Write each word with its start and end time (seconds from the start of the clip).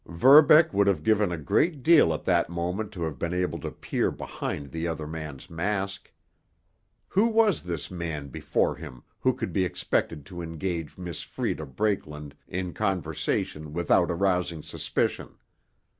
Verbeck 0.09 0.73
would 0.73 0.87
have 0.87 1.03
given 1.03 1.31
a 1.31 1.37
great 1.37 1.83
deal 1.83 2.11
at 2.11 2.25
that 2.25 2.49
moment 2.49 2.91
to 2.91 3.03
have 3.03 3.19
been 3.19 3.35
able 3.35 3.59
to 3.59 3.69
peer 3.69 4.09
behind 4.09 4.71
the 4.71 4.87
other 4.87 5.05
man's 5.05 5.47
mask. 5.47 6.11
Who 7.09 7.27
was 7.27 7.61
this 7.61 7.91
man 7.91 8.29
before 8.29 8.73
him 8.75 9.03
who 9.19 9.35
could 9.35 9.53
be 9.53 9.63
expected 9.63 10.25
to 10.25 10.41
engage 10.41 10.97
Miss 10.97 11.23
Freda 11.23 11.67
Brakeland 11.75 12.33
in 12.47 12.73
conversation 12.73 13.73
without 13.73 14.09
arousing 14.09 14.63
suspicion? 14.63 15.37